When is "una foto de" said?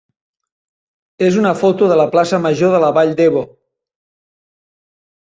1.43-1.99